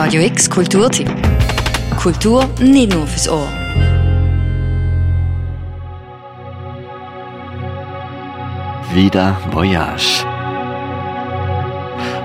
[0.00, 1.10] Radio X Kulturtipp.
[2.00, 3.48] Kultur nicht nur fürs Ohr.
[8.94, 10.24] Wieder Voyage.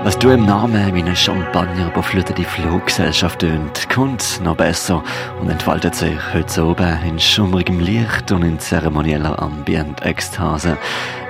[0.04, 5.02] Was du im Namen eine Champagner überflutete Fluggesellschaft tönt, kommt noch besser
[5.40, 10.78] und entfaltet sich heute oben in schummrigem Licht und in zeremonieller Ambient-Ekstase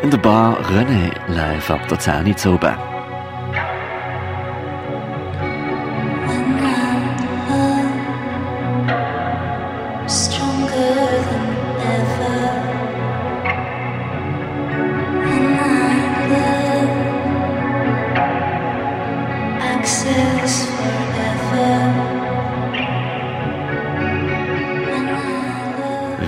[0.03, 2.94] in der Bar René live ab der 10 zu oben.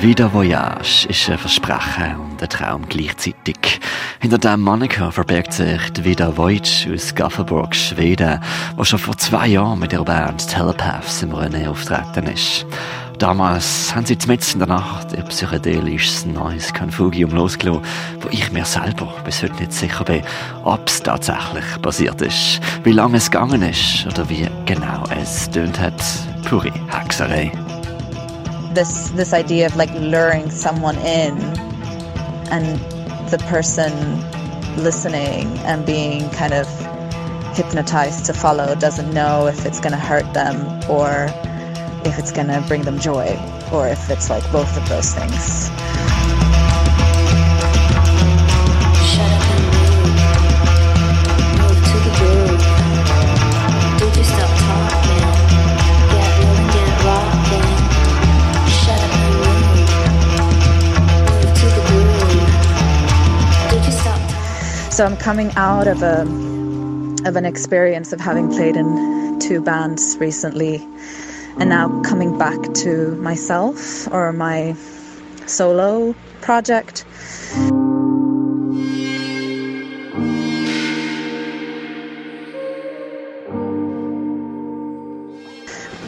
[0.06, 3.80] Wieder Voyage ist ein Versprechen und ein Traum gleichzeitig.
[4.20, 8.40] Hinter dem Moniker verbirgt sich Vida Voigt aus Gothenburg, Schweden,
[8.78, 12.66] der schon vor zwei Jahren mit ihrer Band Telepaths im René auftreten ist.
[13.18, 17.82] Damals haben sie mitten in der Nacht ein psychedelisches neues Confugium losgelassen,
[18.20, 20.22] wo ich mir selber bis heute nicht sicher bin,
[20.64, 25.80] ob es tatsächlich passiert ist, wie lange es gegangen ist oder wie genau es tönt
[25.80, 26.02] hat.
[26.48, 27.50] Pure Hexerei.
[28.76, 31.34] this this idea of like luring someone in
[32.52, 32.78] and
[33.30, 33.90] the person
[34.76, 36.68] listening and being kind of
[37.56, 40.56] hypnotized to follow doesn't know if it's going to hurt them
[40.90, 41.28] or
[42.06, 43.36] if it's going to bring them joy
[43.72, 45.70] or if it's like both of those things.
[64.94, 66.22] So I'm coming out of a
[67.26, 70.86] of an experience of having played in two bands recently
[71.58, 74.74] and now coming back to myself or my
[75.46, 77.04] solo project.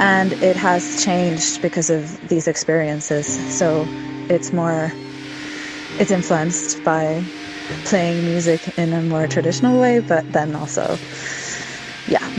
[0.00, 3.26] And it has changed because of these experiences.
[3.58, 3.88] So
[4.28, 4.92] it's more,
[5.98, 7.24] it's influenced by
[7.84, 10.98] playing music in a more traditional way, but then also,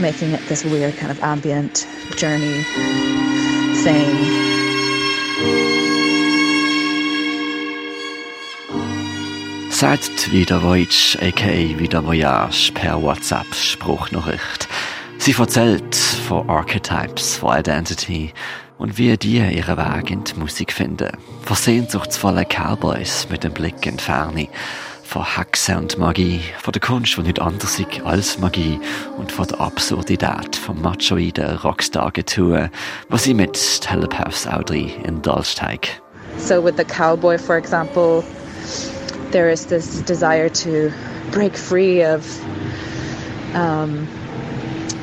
[0.00, 2.64] making it this weird kind of ambient journey
[3.82, 4.50] thing.
[9.70, 14.68] Sagt wieder Voyage, aka wieder Voyage per WhatsApp Spruchnachricht.
[15.18, 18.32] Sie erzählt von Archetypes, von Identity
[18.78, 21.10] und wie die ihren Weg in die Musik finden.
[21.42, 24.48] Von sehnsuchtsvollen Cowboys mit dem Blick in die Ferne
[25.10, 28.78] von Hexen und Magie, von der Kunst, die nicht anders ist als Magie
[29.18, 32.70] und von der Absurdität vom machoiden Rockstar-Getue,
[33.08, 35.88] was sie mit Telepaths drin indulged hat.
[36.38, 38.22] So with the cowboy, for example,
[39.32, 40.92] there is this desire to
[41.32, 42.24] break free of
[43.54, 44.06] um,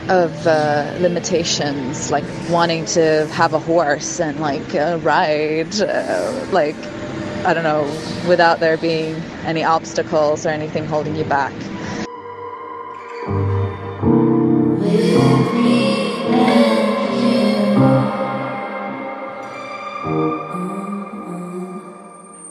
[0.07, 6.77] of uh, limitations, like wanting to have a horse and like uh, ride, uh, like
[7.45, 7.83] I don't know,
[8.27, 9.15] without there being
[9.45, 11.53] any obstacles or anything holding you back.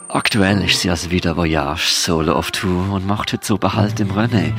[0.09, 4.11] Aktuell ist sie als wieder Voyage solo auf Tour und macht heute so Behalt im
[4.11, 4.53] Rennen.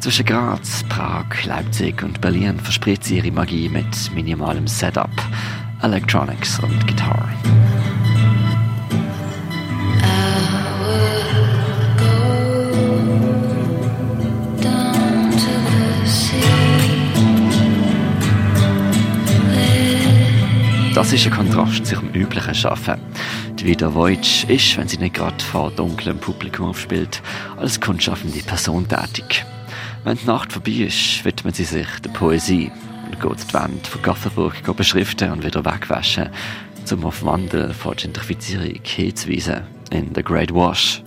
[0.00, 5.10] Zwischen Graz, Prag, Leipzig und Berlin verspricht sie ihre Magie mit minimalem Setup,
[5.82, 7.28] Electronics und Gitarre.
[20.94, 23.02] Das ist ein Kontrast zu ihrem üblichen Arbeiten.
[23.58, 27.20] Die Vida Voigt ist, wenn sie nicht gerade vor dunklem Publikum aufspielt,
[27.56, 29.44] als kunstschaffende Person tätig.
[30.04, 32.70] Wenn die Nacht vorbei ist, widmet sie sich der Poesie
[33.06, 36.28] und geht die Wand von Gothenburg beschriften und wieder wegwaschen,
[36.92, 41.02] um auf Wandel vor Gentrifizierung hinzuweisen in The Great Wash.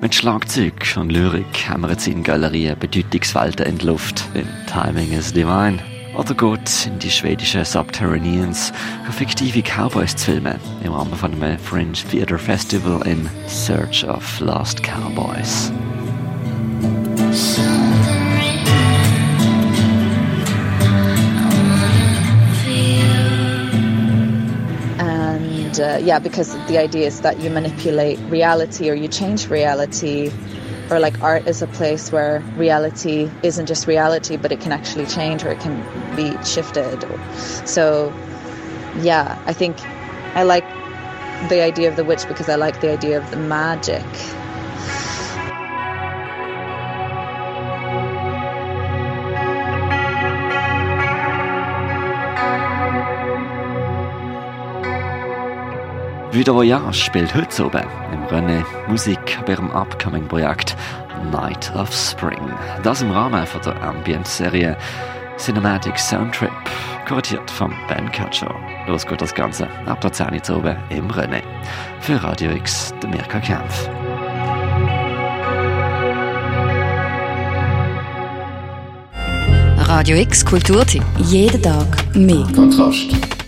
[0.00, 4.24] Mit Schlagzeug und Lyrik hämmern sie in Galerien Bedeutungswelten in die Luft.
[4.34, 5.91] In Timing is Divine.
[6.12, 8.72] Geht in die schwedische Subterraneans,
[9.06, 14.40] um fiktive Cowboys zu filmen, im Rahmen von einem Fringe Theater Festival in Search of
[14.40, 15.70] Lost Cowboys.
[24.98, 30.32] And uh, yeah, because the idea is that you manipulate reality or you change reality
[30.92, 35.06] or like art is a place where reality isn't just reality, but it can actually
[35.06, 35.80] change or it can
[36.14, 37.02] be shifted.
[37.66, 38.12] So,
[39.00, 39.80] yeah, I think
[40.36, 40.68] I like
[41.48, 44.04] the idea of the witch because I like the idea of the magic.
[56.32, 60.76] Wieder Voyage spielt heute oben im Rennen Musik bei ihrem upcoming Projekt
[61.30, 62.52] Night of Spring.
[62.82, 64.76] Das im Rahmen von der Ambient-Serie
[65.38, 66.50] Cinematic Soundtrip,
[67.08, 68.54] kuratiert vom Ben Catcher.
[68.86, 71.42] Los geht das Ganze ab der 10 Uhr oben im Rennen.
[72.00, 73.88] Für Radio X, der Mirka Kempf.
[79.78, 81.04] Radio X Kulturtipp.
[81.18, 82.46] Jeden Tag mehr.
[82.54, 83.41] Kontrast.